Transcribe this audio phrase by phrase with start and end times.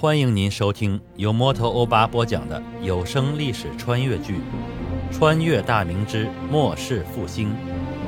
[0.00, 4.38] 欢迎您收听由摩托欧巴播讲的有声历史穿越剧
[5.12, 7.50] 《穿越大明之末世复兴》，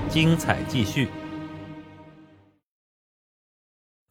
[0.09, 1.11] 精彩继续。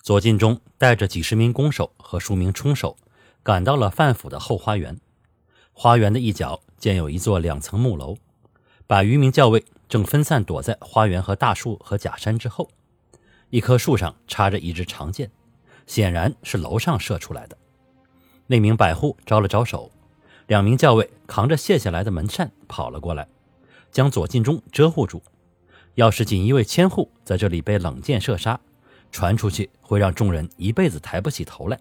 [0.03, 2.95] 左进忠带着几十名弓手和数名冲手，
[3.41, 4.99] 赶到了范府的后花园。
[5.71, 8.15] 花园的一角建有一座两层木楼，
[8.85, 12.69] 百余名教卫正分散躲在花园和大树和假山之后。
[13.49, 15.31] 一棵树上插着一支长箭，
[15.87, 17.57] 显然是楼上射出来的。
[18.51, 19.89] 那名百户招了招手，
[20.47, 23.25] 两名教尉扛着卸下来的门扇跑了过来，
[23.93, 25.23] 将左进忠遮护住。
[25.95, 28.59] 要是锦衣卫千户在这里被冷箭射杀，
[29.09, 31.79] 传出去会让众人一辈子抬不起头来。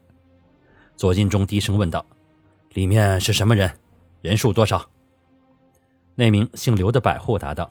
[0.96, 2.06] 左进忠低声问道
[2.74, 3.68] ：“里面是什么人？
[4.23, 4.88] 人数多少？”
[6.15, 7.68] 那名姓刘的百户答道：“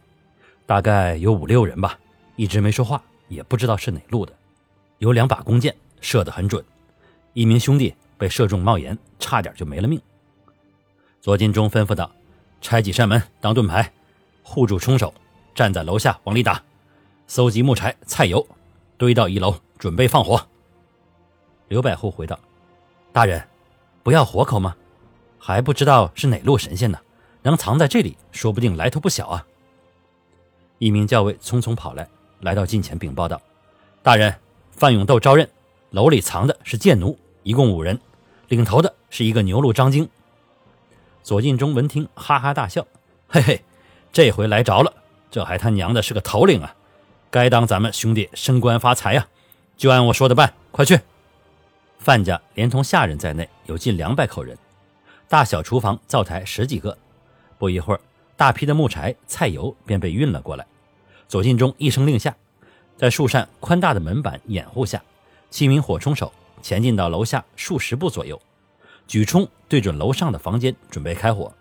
[0.68, 1.98] 大概有五六人吧，
[2.36, 4.34] 一直没说话。”也不知道是哪路的，
[4.98, 6.62] 有两把弓箭射得很准，
[7.32, 10.00] 一名兄弟被射中帽檐，差点就没了命。
[11.20, 12.12] 左金忠吩咐道
[12.62, 13.92] ：“拆几扇门当盾牌，
[14.44, 15.12] 护住冲手，
[15.56, 16.62] 站在楼下往里打，
[17.26, 18.46] 搜集木柴、菜油，
[18.98, 20.46] 堆到一楼，准备放火。”
[21.70, 22.38] 刘百户回道
[23.12, 23.42] ：“大人，
[24.04, 24.76] 不要活口吗？
[25.40, 27.00] 还不知道是哪路神仙呢，
[27.42, 29.48] 能藏在这里，说不定来头不小啊。”
[30.78, 32.08] 一名教尉匆匆跑来。
[32.42, 33.42] 来到近前禀报道
[34.02, 34.34] ：“大人，
[34.72, 35.46] 范永斗招认，
[35.90, 38.00] 楼里藏的是贱奴，一共五人，
[38.50, 40.10] 领头的是一个牛鹿张京。”
[41.24, 42.86] 左进忠闻听，哈哈大笑
[43.30, 43.64] ：“嘿嘿，
[44.12, 44.94] 这回来着了，
[45.32, 46.76] 这还他娘的是个头领啊！
[47.30, 49.28] 该当咱们兄弟升官发财呀！
[49.78, 51.00] 就按我说的办，快去！”
[52.00, 54.58] 范家连同下人在内有近两百口人，
[55.28, 56.98] 大小厨房、灶台十几个。
[57.58, 58.00] 不一会儿，
[58.38, 60.66] 大批的木柴、菜油便被运了过来。
[61.28, 62.36] 左进忠一声令下，
[62.98, 65.04] 在树扇宽大的门板掩护下，
[65.52, 68.40] 七名火冲手前进到楼下数十步左右，
[69.08, 71.52] 举冲对准楼上的房间准备开火。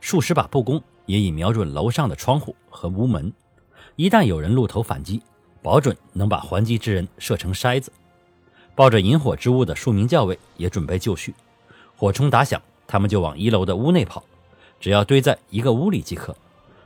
[0.00, 3.32] 数十把步弓也已瞄准楼上的窗户和屋门，
[3.96, 5.22] 一旦有人露头反击，
[5.62, 7.90] 保准能把还击之人射成筛子。
[8.74, 11.34] 抱着引火之物的数名教尉也准备就绪，
[11.96, 14.22] 火冲打响，他们就往一楼的屋内跑，
[14.78, 16.36] 只要堆在一个屋里即可。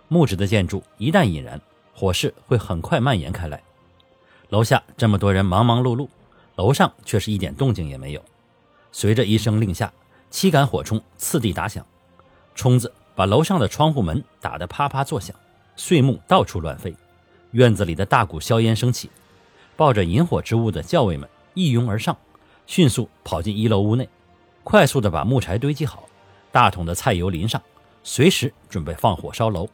[0.07, 1.61] 木质的建筑一旦引燃，
[1.95, 3.61] 火势会很快蔓延开来。
[4.51, 6.09] 楼下这么多人忙忙碌碌，
[6.61, 8.23] 楼上却是一点动静也没有。
[8.93, 9.91] 随着一声令下，
[10.29, 11.87] 七杆火冲次第打响，
[12.55, 15.35] 冲子把楼上的窗户门打得啪啪作响，
[15.75, 16.95] 碎木到处乱飞。
[17.53, 19.09] 院子里的大股硝烟升起，
[19.75, 22.15] 抱着引火之物的校尉们一拥而上，
[22.67, 24.07] 迅速跑进一楼屋内，
[24.63, 26.05] 快速地把木柴堆积好，
[26.53, 27.63] 大桶的菜油淋上，
[28.03, 29.67] 随时准备放火烧楼。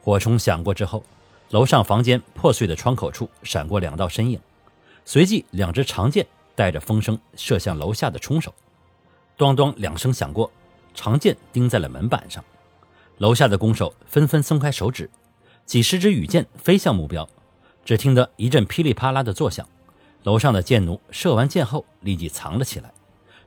[0.00, 1.02] 火冲响过之后，
[1.50, 4.38] 楼上房间破碎的窗口处闪过两道身影，
[5.04, 8.54] 随即两支长箭带着风声射向楼下的冲手，
[9.36, 10.50] 咣咣两声响过，
[10.94, 12.44] 长剑钉在了门板上。
[13.18, 15.10] 楼下的弓手纷纷松开手指，
[15.66, 17.28] 几十支羽箭飞向目标。
[17.84, 19.68] 只听得一阵噼里啪啦的作响，
[20.22, 22.92] 楼上的箭奴射完箭后立即藏了起来。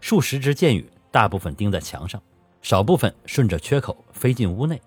[0.02, 2.22] 数十支箭羽大部分钉在墙上，
[2.62, 4.82] 少部分顺着缺口飞进屋内。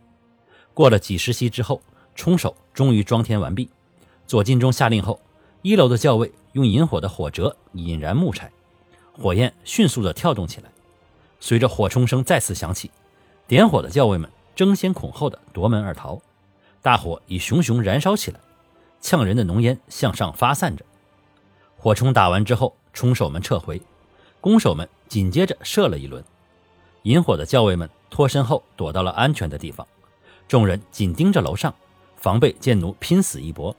[0.74, 1.80] 过了几十息之后，
[2.14, 3.70] 冲手终于装填完毕。
[4.26, 5.18] 左进忠下令后，
[5.62, 8.50] 一楼的校尉用引火的火折引燃木柴，
[9.16, 10.68] 火焰迅速地跳动起来。
[11.38, 12.90] 随着火冲声再次响起，
[13.46, 16.20] 点火的教尉们争先恐后地夺门而逃。
[16.82, 18.40] 大火已熊熊燃烧起来，
[19.00, 20.84] 呛人的浓烟向上发散着。
[21.76, 23.80] 火冲打完之后，冲手们撤回，
[24.40, 26.24] 弓手们紧接着射了一轮。
[27.04, 29.86] 引火的教尉们脱身后，躲到了安全的地方。
[30.48, 31.72] 众人紧盯着楼上，
[32.16, 33.76] 防备贱奴拼死一搏。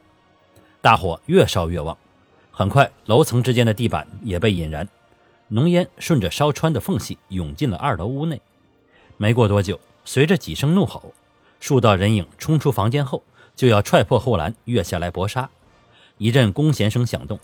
[0.82, 1.98] 大火越烧越旺，
[2.60, 4.86] 很快楼层之间的地板也被引燃，
[5.48, 8.42] 浓烟顺着烧穿的缝隙涌进了二楼屋内。
[9.16, 11.14] 没过多久，随着几声怒吼，
[11.62, 13.24] 数道人影冲出房间后，
[13.56, 15.50] 就要踹破后栏跃下来搏杀。
[16.18, 17.40] 一阵弓弦声响动，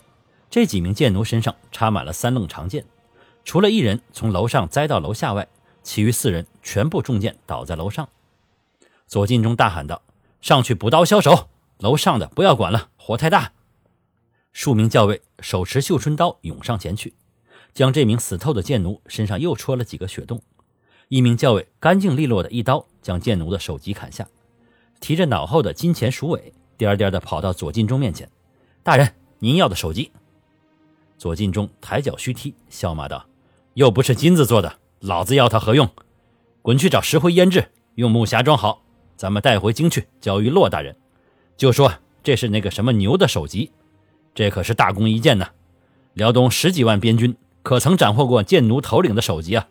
[0.50, 2.84] 这几名贱奴身上插满了三棱长剑，
[3.42, 5.48] 除了一人从楼上栽到楼下外，
[5.82, 8.06] 其余四人全部中箭倒在楼上。
[9.06, 10.02] 左进忠大喊道
[10.42, 11.48] ：“上去补刀消手！
[11.78, 13.52] 楼上的不要管了，火太大。”
[14.58, 17.12] 数名教尉手持绣春刀涌上前去，
[17.74, 20.40] 将这名死透的贱奴身上又戳了几个血洞。
[21.08, 24.26] 一名教尉干净利落的一刀将贱奴的首级砍下，
[24.98, 28.26] 提着脑后的金钱鼠尾，颠颠的跑到左进忠面前
[28.82, 30.10] ：“大人，您要的首级。”
[31.18, 33.26] 左进忠抬脚虚踢，笑骂道
[33.74, 35.86] ：“又不是金子做的，老子要它何用？
[36.62, 38.82] 滚去找石灰腌制，用木匣装好。”
[39.18, 40.96] 咱们带回京去交于骆大人，
[41.58, 41.92] 就说
[42.22, 43.70] 这是那个什么牛的首级，
[44.36, 45.48] 这可是大功一件呢。
[46.12, 49.66] 辽东十几万边军可曾斩获过贱奴头领的首级啊？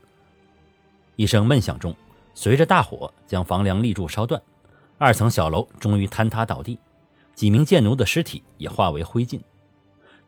[1.16, 1.96] 一声闷响中，
[2.34, 4.42] 随着大火将房梁立柱烧断，
[4.98, 6.80] 二层小楼终于坍塌倒地，
[7.36, 9.40] 几名贱奴的尸体也化为灰烬。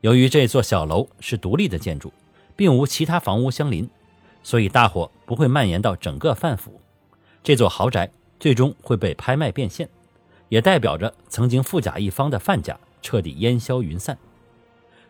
[0.01, 2.13] 由于这座小楼是独立的建筑，
[2.55, 3.89] 并无其他房屋相邻，
[4.43, 6.79] 所以大火不会蔓延到整个范府。
[7.41, 8.07] 这座豪宅
[8.39, 9.89] 最终会被拍卖变现，
[10.49, 14.15] 也代表着曾经富甲一方的范家彻底烟消云散。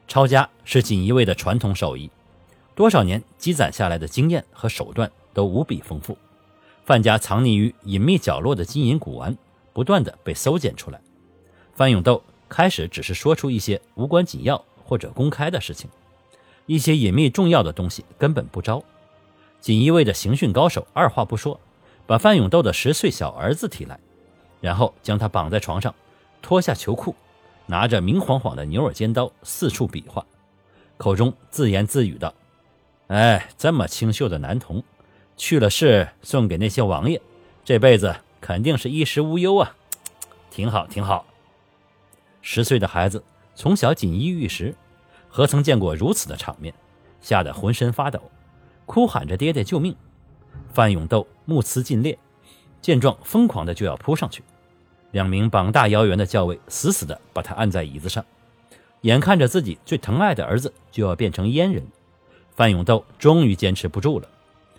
[0.07, 2.09] 抄家是锦衣卫的传统手艺，
[2.74, 6.18] 多少年积攒下来的经验和手段都无比丰富。
[6.86, 9.38] 范家藏匿于隐秘角落的金银古玩
[9.74, 11.01] 不断的被搜检出来。
[11.75, 15.89] 范永斗开始只是说出一些无关紧要或者公开的事情，
[16.65, 18.81] 一些隐秘重要的东西根本不招。
[19.60, 21.60] 锦衣卫的刑讯高手二话不说，
[22.06, 24.00] 把范永斗的十岁小儿子提来，
[24.62, 25.94] 然后将他绑在床上，
[26.42, 27.13] 脱下囚裤。
[27.68, 30.25] 拿着明晃晃的牛耳尖刀四处比划，
[30.98, 32.34] 口中自言自语道
[33.08, 34.84] ：“哎，这么清秀的男童，
[35.36, 37.22] 去了世送给那些王爷，
[37.64, 39.75] 这辈子肯定是衣食无忧啊！
[40.50, 41.25] 挺好，挺好。”
[42.42, 43.22] 十岁的孩子
[43.54, 44.74] 从小锦衣玉食，
[45.28, 46.74] 何曾见过如此的场面，
[47.20, 48.22] 吓得浑身发抖，
[48.86, 49.94] 哭喊着：“爹爹救命！”
[50.74, 52.18] 范永斗目眦尽裂，
[52.81, 54.42] 见状疯狂的就要扑上去。
[55.12, 58.24] 两名膀大腰圆的教尉死死地把他按在椅子上，
[59.01, 61.86] 眼看着自己最疼爱的儿子就要变成阉人，
[62.56, 64.27] 范永斗终于坚持不住了，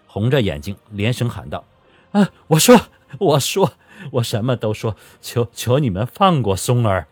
[0.06, 1.64] 红着眼睛连声喊道
[2.12, 2.78] ：“啊，我说，
[3.19, 3.72] 我说，
[4.12, 7.06] 我什么都说，求求你们放过松儿。”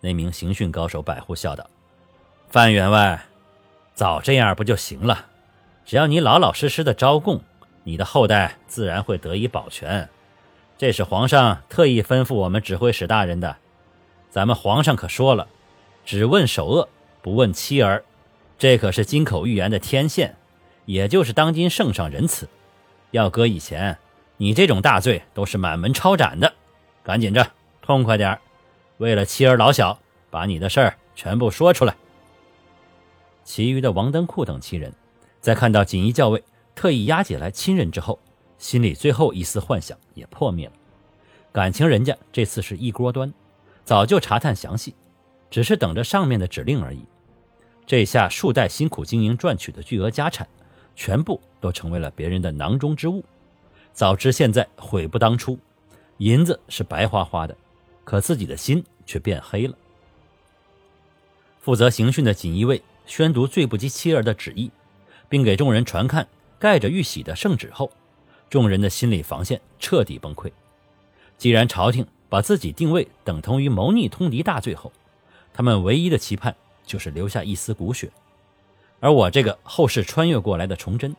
[0.00, 1.68] 那名刑讯高手百户笑道
[2.48, 3.26] ：“范员外，
[3.94, 5.26] 早这样不就行了？
[5.84, 7.40] 只要你老老实实的招供，
[7.84, 10.08] 你的后代自然会得以保全。”
[10.78, 13.56] 这是皇上特意吩咐我们指挥使大人的。
[14.28, 15.48] 咱们皇上可说了，
[16.04, 16.88] 只问首恶，
[17.22, 18.04] 不问妻儿，
[18.58, 20.36] 这可是金口玉言的天线，
[20.84, 22.46] 也就是当今圣上仁慈。
[23.12, 23.96] 要搁以前，
[24.36, 26.52] 你这种大罪都是满门抄斩的。
[27.02, 27.50] 赶紧着，
[27.80, 28.38] 痛快点
[28.98, 29.98] 为了妻儿老小，
[30.28, 31.96] 把你的事儿全部说出来。
[33.44, 34.92] 其余的王登库等七人，
[35.40, 36.44] 在看到锦衣校尉
[36.74, 38.18] 特意押解来亲人之后。
[38.58, 40.72] 心里最后一丝幻想也破灭了，
[41.52, 43.32] 感情人家这次是一锅端，
[43.84, 44.94] 早就查探详细，
[45.50, 47.04] 只是等着上面的指令而已。
[47.86, 50.48] 这下数代辛苦经营赚取的巨额家产，
[50.94, 53.24] 全部都成为了别人的囊中之物。
[53.92, 55.58] 早知现在悔不当初，
[56.18, 57.56] 银子是白花花的，
[58.04, 59.74] 可自己的心却变黑了。
[61.60, 64.70] 负责刑讯的锦衣卫宣读罪不及妻儿的旨意，
[65.28, 66.26] 并给众人传看
[66.58, 67.92] 盖着玉玺的圣旨后。
[68.48, 70.50] 众人的心理防线彻底崩溃。
[71.38, 74.92] 既然朝廷把自己定位等同于谋逆通敌大罪后，
[75.52, 76.54] 他们唯一的期盼
[76.84, 78.10] 就是留下一丝骨血。
[79.00, 81.14] 而我这个后世穿越过来的崇祯，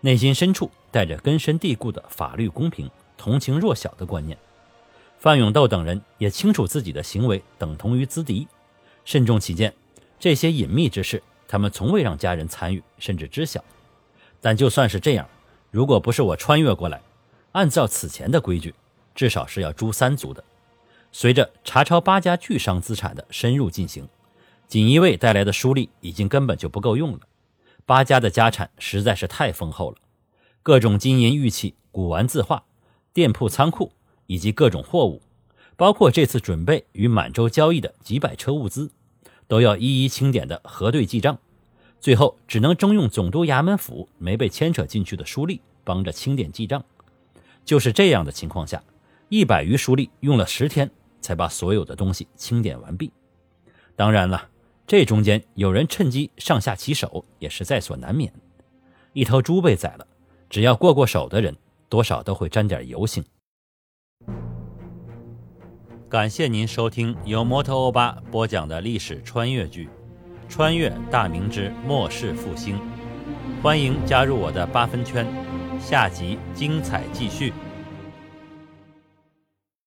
[0.00, 4.36] 内心深处带着根深蒂固的法律公平、同情弱小的观念。
[5.18, 8.46] 范永斗等人也清楚自己的行为等同于资敌，
[9.04, 9.72] 慎重起见，
[10.18, 13.64] 这些隐秘之事，他们从未让家人参与，甚至知晓。
[14.40, 15.28] 但就算是这样。
[15.72, 17.00] 如果不是我穿越过来，
[17.52, 18.74] 按照此前的规矩，
[19.14, 20.44] 至少是要诛三族的。
[21.10, 24.06] 随着查抄八家巨商资产的深入进行，
[24.68, 27.20] 锦衣卫带来的书吏已经根本就不够用了。
[27.86, 29.96] 八家的家产实在是太丰厚了，
[30.62, 32.62] 各种金银玉器、古玩字画、
[33.14, 33.90] 店铺仓库
[34.26, 35.22] 以及各种货物，
[35.78, 38.90] 包括这次准备与满洲交易的几百车物资，
[39.48, 41.38] 都要一一清点的核对记账。
[42.02, 46.84] 最后只能征用总督衙门府没被牵扯进去的书吏帮着清点记账。
[47.64, 48.82] 就是这样的情况下，
[49.28, 50.90] 一百余书吏用了十天
[51.20, 53.12] 才把所有的东西清点完毕。
[53.94, 54.48] 当然了，
[54.84, 58.32] 这中间有人趁机上下其手，也是在所难免。
[59.12, 60.04] 一头猪被宰了，
[60.50, 61.56] 只要过过手的人，
[61.88, 63.22] 多少都会沾点油腥。
[66.08, 69.88] 感谢您收听由摩托欧巴播讲的历史穿越剧。
[70.52, 72.78] 穿越大明之末世复兴，
[73.62, 75.26] 欢迎加入我的八分圈，
[75.80, 77.54] 下集精彩继续。